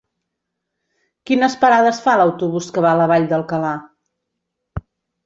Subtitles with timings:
[1.29, 3.75] Quines parades fa l'autobús que va a la Vall d'Alcalà?